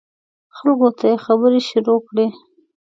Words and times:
خلکو 0.55 0.87
ته 0.97 1.05
یې 1.11 1.17
خبرې 1.25 1.59
شروع 1.69 1.99
کړې. 2.07 2.27